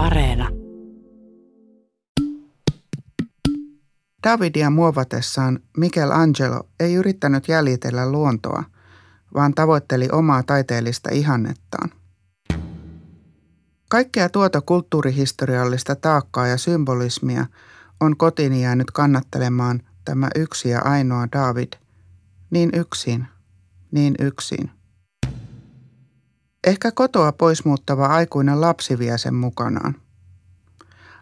[0.00, 0.48] Areena.
[4.24, 8.64] Davidia muovatessaan Michelangelo ei yrittänyt jäljitellä luontoa,
[9.34, 11.90] vaan tavoitteli omaa taiteellista ihannettaan.
[13.90, 17.46] Kaikkea tuota kulttuurihistoriallista taakkaa ja symbolismia
[18.00, 21.72] on kotini jäänyt kannattelemaan tämä yksi ja ainoa David.
[22.50, 23.26] Niin yksin,
[23.90, 24.79] niin yksin.
[26.66, 29.94] Ehkä kotoa pois muuttava aikuinen lapsi vie sen mukanaan.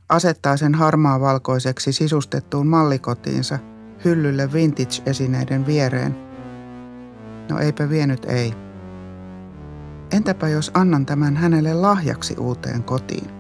[0.09, 3.59] Asettaa sen harmaa valkoiseksi sisustettuun mallikotiinsa
[4.05, 6.17] hyllylle vintage-esineiden viereen.
[7.51, 8.55] No eipä vienyt ei.
[10.13, 13.38] Entäpä jos annan tämän hänelle lahjaksi uuteen kotiin?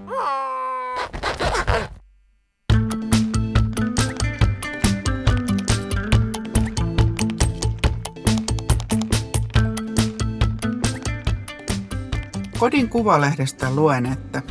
[12.59, 14.43] Kodin kuvalehdestä luen, että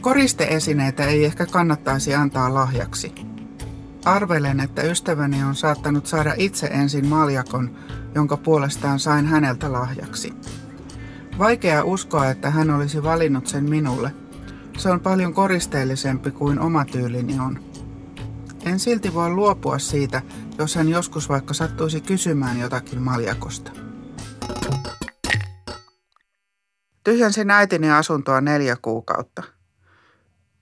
[0.00, 3.14] koristeesineitä ei ehkä kannattaisi antaa lahjaksi.
[4.04, 7.76] Arvelen, että ystäväni on saattanut saada itse ensin maljakon,
[8.14, 10.32] jonka puolestaan sain häneltä lahjaksi.
[11.38, 14.14] Vaikea uskoa, että hän olisi valinnut sen minulle.
[14.78, 17.58] Se on paljon koristeellisempi kuin oma tyylini on.
[18.66, 20.22] En silti voi luopua siitä,
[20.58, 23.91] jos hän joskus vaikka sattuisi kysymään jotakin maljakosta.
[27.04, 29.42] Tyhjensin äitini asuntoa neljä kuukautta.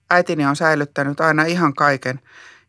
[0.09, 2.19] Äitini on säilyttänyt aina ihan kaiken,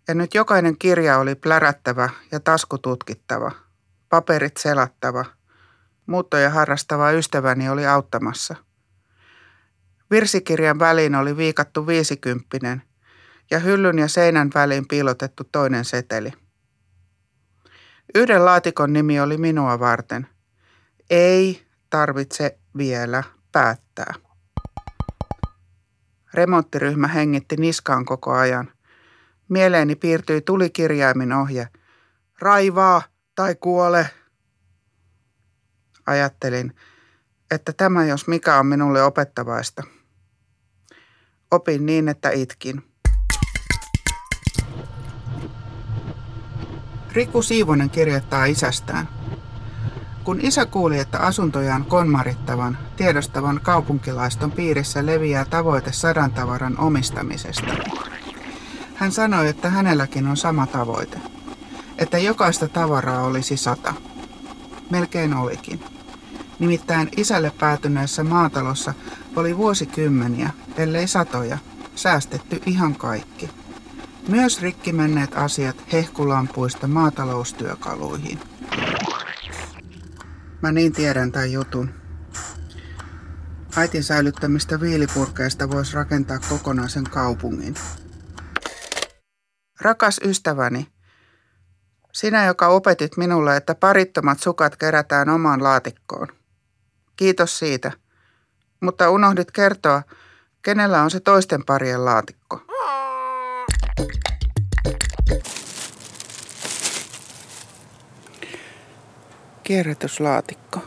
[0.08, 3.52] ja nyt jokainen kirja oli plärättävä ja taskututkittava,
[4.08, 5.24] paperit selattava.
[6.06, 8.56] Muuttoja harrastava ystäväni oli auttamassa.
[10.10, 12.82] Virsikirjan väliin oli viikattu viisikymppinen
[13.50, 16.32] ja hyllyn ja seinän väliin piilotettu toinen seteli.
[18.14, 20.26] Yhden laatikon nimi oli minua varten.
[21.10, 24.14] Ei tarvitse vielä päättää.
[26.34, 28.72] Remonttiryhmä hengitti niskaan koko ajan.
[29.48, 31.68] Mieleeni piirtyi tulikirjaimin ohje.
[32.40, 33.02] Raivaa
[33.34, 34.10] tai kuole.
[36.06, 36.76] Ajattelin,
[37.50, 39.82] että tämä jos mikä on minulle opettavaista.
[41.50, 42.82] Opin niin, että itkin.
[47.12, 49.08] Riku Siivonen kirjoittaa isästään–
[50.24, 57.74] kun isä kuuli, että asuntojaan konmarittavan, tiedostavan kaupunkilaiston piirissä leviää tavoite sadan tavaran omistamisesta,
[58.94, 61.18] hän sanoi, että hänelläkin on sama tavoite.
[61.98, 63.94] Että jokaista tavaraa olisi sata.
[64.90, 65.84] Melkein olikin.
[66.58, 68.94] Nimittäin isälle päätyneessä maatalossa
[69.36, 71.58] oli vuosikymmeniä, ellei satoja,
[71.94, 73.50] säästetty ihan kaikki.
[74.28, 78.51] Myös rikki menneet asiat hehkulampuista maataloustyökaluihin.
[80.62, 81.90] Mä niin tiedän tämän jutun.
[83.76, 87.74] Äitin säilyttämistä viilipurkeista voisi rakentaa kokonaisen kaupungin.
[89.80, 90.88] Rakas ystäväni,
[92.12, 96.28] sinä, joka opetit minulle, että parittomat sukat kerätään omaan laatikkoon.
[97.16, 97.92] Kiitos siitä.
[98.80, 100.02] Mutta unohdit kertoa,
[100.62, 102.71] kenellä on se toisten parien laatikko.
[109.72, 110.80] Kierrätyslaatikko.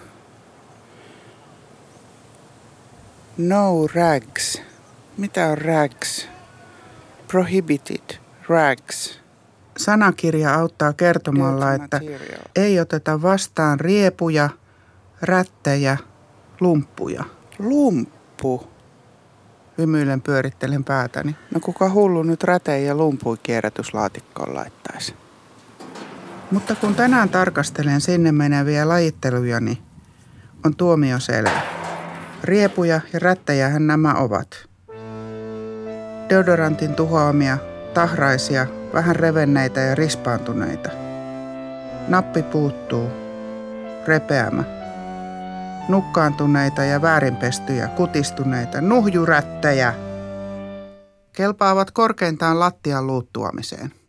[3.38, 4.62] No rags.
[5.18, 6.28] Mitä on rags?
[7.28, 8.18] Prohibited
[8.50, 9.20] rags.
[9.78, 12.00] Sanakirja auttaa kertomalla, että
[12.56, 14.50] ei oteta vastaan riepuja,
[15.22, 15.98] rättejä,
[16.60, 17.24] lumppuja.
[17.60, 18.68] Lumppu.
[19.78, 21.36] Hymyilen pyörittelen päätäni.
[21.54, 25.25] No kuka hullu nyt rätejä ja lumpui kierrätyslaatikkoon laittaisi?
[26.52, 29.82] Mutta kun tänään tarkastelen sinne meneviä lajittelujani,
[30.66, 31.62] on tuomio selvä.
[32.44, 34.48] Riepuja ja rättäjähän nämä ovat.
[36.30, 37.58] Deodorantin tuhoamia,
[37.94, 40.90] tahraisia, vähän revenneitä ja rispaantuneita.
[42.08, 43.10] Nappi puuttuu.
[44.08, 44.64] Repeämä.
[45.90, 49.94] Nukkaantuneita ja väärinpestyjä, kutistuneita, nuhjurättäjä.
[51.34, 54.05] Kelpaavat korkeintaan lattian luuttuamiseen.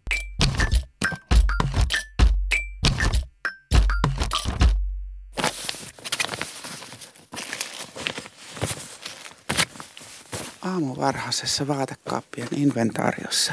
[10.77, 13.53] Aamuvarhaisessa vaatekaappien inventaariossa.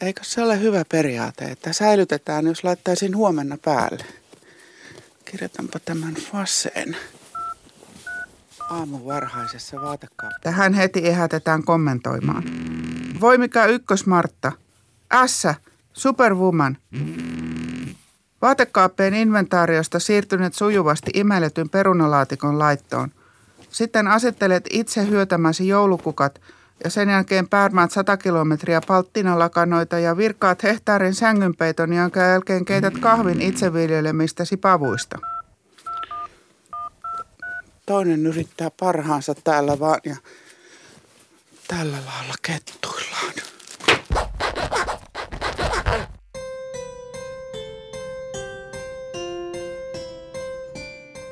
[0.00, 4.04] Eikö se ole hyvä periaate, että säilytetään, jos laittaisin huomenna päälle?
[5.24, 6.96] Kirjoitanpa tämän faseen.
[8.70, 10.40] Aamuvarhaisessa vaatekaapissa.
[10.42, 12.42] Tähän heti ehätetään kommentoimaan.
[13.20, 14.52] Voi mikä ykkösmartta.
[15.26, 15.46] S.
[15.92, 16.78] Superwoman.
[18.42, 23.12] Vaatekaappeen inventaariosta siirtyneet sujuvasti imelletyn perunalaatikon laittoon–
[23.76, 26.40] Sitten asettelet itse hyötämäsi joulukukat
[26.84, 33.42] ja sen jälkeen päärmaat 100 kilometriä palttinalakanoita ja virkkaat hehtaarin sängynpeiton, jonka jälkeen keität kahvin
[33.42, 35.18] itse viljelemistäsi pavuista.
[37.86, 40.16] Toinen yrittää parhaansa täällä vaan ja
[41.68, 43.32] tällä lailla kettuillaan.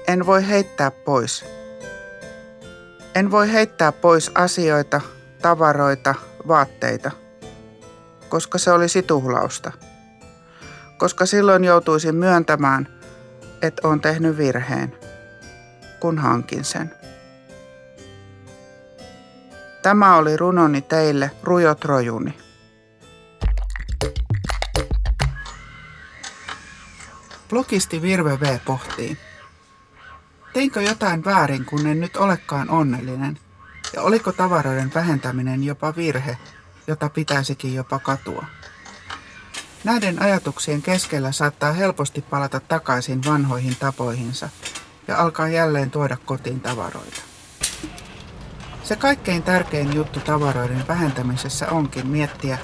[0.08, 1.53] En voi heittää pois.
[3.14, 5.00] En voi heittää pois asioita,
[5.42, 6.14] tavaroita,
[6.48, 7.10] vaatteita,
[8.28, 9.72] koska se olisi tuhlausta.
[10.98, 12.88] Koska silloin joutuisin myöntämään,
[13.62, 14.98] että on tehnyt virheen,
[16.00, 16.94] kun hankin sen.
[19.82, 22.38] Tämä oli runoni teille, rujot rojuni.
[27.48, 29.18] Blogisti Virve V pohtii.
[30.54, 33.38] Teinkö jotain väärin, kun en nyt olekaan onnellinen?
[33.94, 36.38] Ja oliko tavaroiden vähentäminen jopa virhe,
[36.86, 38.46] jota pitäisikin jopa katua?
[39.84, 44.48] Näiden ajatuksien keskellä saattaa helposti palata takaisin vanhoihin tapoihinsa
[45.08, 47.20] ja alkaa jälleen tuoda kotiin tavaroita.
[48.84, 52.58] Se kaikkein tärkein juttu tavaroiden vähentämisessä onkin miettiä,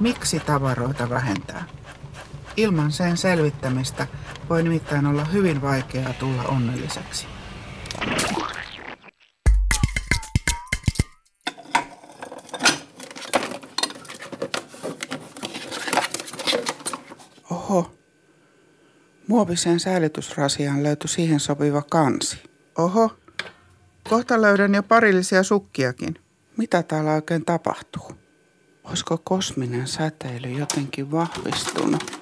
[0.00, 1.64] miksi tavaroita vähentää.
[2.56, 4.06] Ilman sen selvittämistä
[4.50, 7.33] voi nimittäin olla hyvin vaikeaa tulla onnelliseksi.
[19.34, 22.42] Muoviseen säilytysrasiaan löytyi siihen sopiva kansi.
[22.78, 23.16] Oho,
[24.08, 26.14] kohta löydän jo parillisia sukkiakin.
[26.56, 28.12] Mitä täällä oikein tapahtuu?
[28.84, 32.20] Olisiko kosminen säteily jotenkin vahvistunut?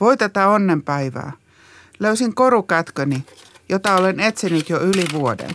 [0.00, 1.32] Voi tätä onnenpäivää.
[2.00, 3.26] Löysin korukätköni,
[3.68, 5.50] jota olen etsinyt jo yli vuoden.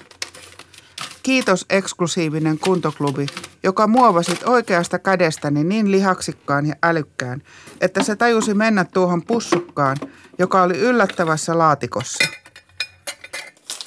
[1.23, 3.25] Kiitos eksklusiivinen kuntoklubi,
[3.63, 7.41] joka muovasit oikeasta kädestäni niin lihaksikkaan ja älykkään,
[7.81, 9.97] että se tajusi mennä tuohon pussukkaan,
[10.37, 12.25] joka oli yllättävässä laatikossa.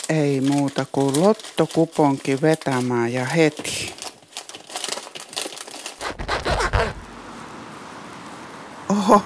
[0.08, 3.94] Ei muuta kuin lottokuponki vetämään ja heti.
[8.88, 9.22] Oho,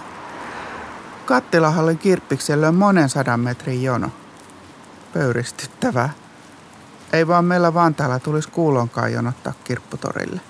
[1.27, 4.11] Kattilahallin kirppiksellä on monen sadan metrin jono.
[5.13, 6.26] Pöyristyttävää.
[7.13, 10.41] Ei vaan meillä Vantaalla tulisi kuulonkaan jonottaa kirpputorille.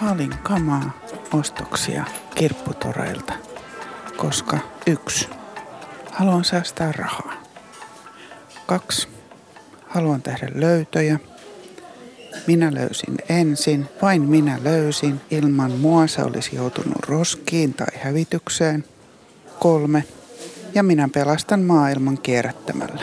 [0.00, 0.90] Halin kamaa
[1.32, 3.32] ostoksia kirpputoreilta
[4.20, 5.28] koska yksi,
[6.12, 7.32] haluan säästää rahaa.
[8.66, 9.08] Kaksi,
[9.90, 11.18] haluan tehdä löytöjä.
[12.46, 15.20] Minä löysin ensin, vain minä löysin.
[15.30, 18.84] Ilman mua se olisi joutunut roskiin tai hävitykseen.
[19.58, 20.04] Kolme,
[20.74, 23.02] ja minä pelastan maailman kierrättämällä.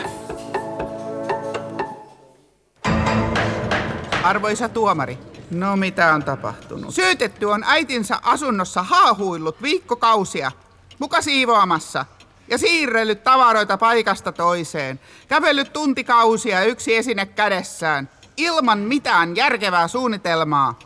[4.22, 5.18] Arvoisa tuomari,
[5.50, 6.94] no mitä on tapahtunut?
[6.94, 10.52] Syytetty on äitinsä asunnossa haahuillut viikkokausia
[10.98, 12.06] muka siivoamassa
[12.48, 20.78] ja siirrellyt tavaroita paikasta toiseen, kävellyt tuntikausia yksi esine kädessään, ilman mitään järkevää suunnitelmaa,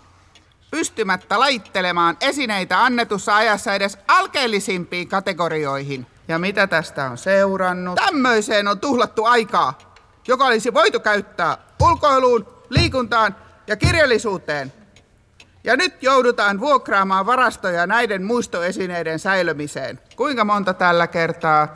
[0.70, 6.06] pystymättä laittelemaan esineitä annetussa ajassa edes alkeellisimpiin kategorioihin.
[6.28, 7.94] Ja mitä tästä on seurannut?
[7.94, 9.78] Tämmöiseen on tuhlattu aikaa,
[10.28, 13.36] joka olisi voitu käyttää ulkoiluun, liikuntaan
[13.66, 14.72] ja kirjallisuuteen.
[15.64, 20.00] Ja nyt joudutaan vuokraamaan varastoja näiden muistoesineiden säilymiseen.
[20.22, 21.68] Kuinka monta tällä kertaa?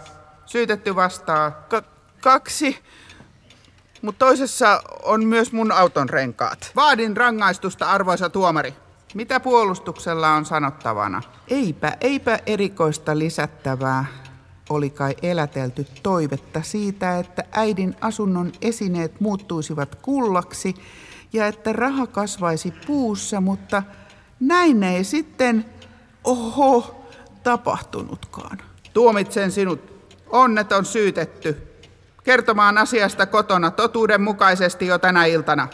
[0.45, 1.51] Syytetty vastaa.
[1.51, 1.83] Ka-
[2.21, 2.79] kaksi.
[4.03, 6.71] Mutta toisessa on myös mun auton renkaat.
[6.77, 8.75] Vaadin rangaistusta, arvoisa tuomari.
[9.15, 11.23] Mitä puolustuksella on sanottavana?
[11.49, 14.05] Eipä, eipä erikoista lisättävää.
[14.71, 20.75] Oli kai elätelty toivetta siitä, että äidin asunnon esineet muuttuisivat kullaksi
[21.33, 23.83] ja että raha kasvaisi puussa, mutta
[24.41, 25.65] näin ei sitten,
[26.25, 27.06] oho,
[27.47, 28.59] tapahtunutkaan.
[28.93, 29.81] Tuomitsen sinut,
[30.27, 31.57] onneton syytetty,
[32.25, 35.69] kertomaan asiasta kotona totuudenmukaisesti jo tänä iltana.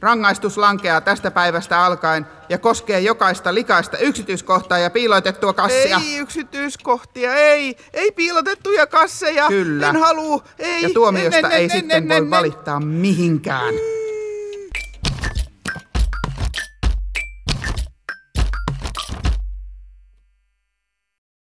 [0.00, 6.00] Rangaistus lankeaa tästä päivästä alkaen ja koskee jokaista likaista yksityiskohtaa ja piilotettua kassia.
[6.04, 9.48] Ei yksityiskohtia, ei, ei piilotettuja kasseja.
[9.48, 9.88] Kyllä.
[9.88, 10.82] En halua, ei.
[10.82, 13.74] Ja tuomiosta en, en, ei en, sitten en, voi en, valittaa mihinkään.